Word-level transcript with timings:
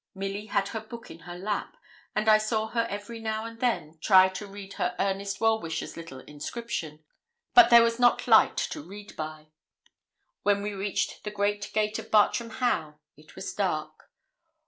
Milly 0.15 0.47
had 0.47 0.69
her 0.69 0.79
book 0.79 1.11
in 1.11 1.19
her 1.19 1.37
lap, 1.37 1.77
and 2.15 2.27
I 2.27 2.39
saw 2.39 2.69
her 2.69 2.87
every 2.89 3.19
now 3.19 3.45
and 3.45 3.59
then 3.59 3.99
try 4.01 4.29
to 4.29 4.47
read 4.47 4.73
her 4.73 4.95
'earnest 4.97 5.39
well 5.39 5.61
wisher's' 5.61 5.95
little 5.95 6.21
inscription, 6.21 7.03
but 7.53 7.69
there 7.69 7.83
was 7.83 7.99
not 7.99 8.27
light 8.27 8.57
to 8.71 8.81
read 8.81 9.15
by. 9.15 9.49
When 10.41 10.63
we 10.63 10.73
reached 10.73 11.23
the 11.23 11.29
great 11.29 11.69
gate 11.71 11.99
of 11.99 12.09
Bartram 12.09 12.49
Haugh 12.49 12.95
it 13.15 13.35
was 13.35 13.53
dark. 13.53 14.09